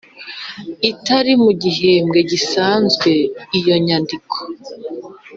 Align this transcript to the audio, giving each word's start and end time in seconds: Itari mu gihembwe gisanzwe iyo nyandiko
Itari 0.91 1.31
mu 1.43 1.51
gihembwe 1.61 2.19
gisanzwe 2.31 3.09
iyo 3.59 3.75
nyandiko 3.85 4.37